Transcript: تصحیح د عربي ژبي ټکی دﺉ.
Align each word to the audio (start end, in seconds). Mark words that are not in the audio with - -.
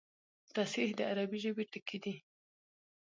تصحیح 0.55 0.91
د 0.97 0.99
عربي 1.09 1.37
ژبي 1.43 1.65
ټکی 1.71 1.97
دﺉ. 2.03 2.17